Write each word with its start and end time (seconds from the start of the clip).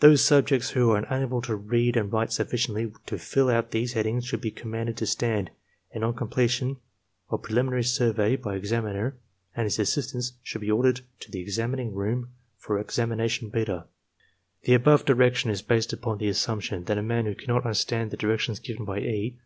Those 0.00 0.22
subjects 0.22 0.72
who 0.72 0.90
are 0.90 0.98
unable 1.08 1.40
to 1.40 1.56
read 1.56 1.96
and 1.96 2.12
write 2.12 2.30
sufficiently 2.30 2.92
to 3.06 3.16
fill 3.16 3.48
out 3.48 3.70
these 3.70 3.94
headings 3.94 4.26
should 4.26 4.42
be 4.42 4.50
commanded 4.50 4.98
to 4.98 5.06
stand, 5.06 5.48
and 5.92 6.04
on 6.04 6.12
completion 6.12 6.76
of 7.30 7.40
prelim 7.40 7.70
inary 7.70 7.82
survey 7.86 8.36
by 8.36 8.54
examiner 8.54 9.16
and 9.56 9.64
his 9.64 9.78
assistants 9.78 10.34
should 10.42 10.60
be 10.60 10.70
ordered 10.70 11.00
to 11.20 11.28
enter 11.30 11.38
examining 11.38 11.94
room 11.94 12.34
for 12.58 12.78
examination 12.78 13.48
beta. 13.48 13.86
The 14.64 14.74
above 14.74 15.06
direction 15.06 15.48
is 15.50 15.62
based 15.62 15.94
upon 15.94 16.18
the 16.18 16.28
assumption 16.28 16.84
that 16.84 16.98
a 16.98 17.02
man 17.02 17.24
who 17.24 17.34
cannot 17.34 17.64
imderstand 17.64 18.10
the 18.10 18.18
directions 18.18 18.58
given 18.60 18.84
by 18.84 18.98
E. 18.98 19.38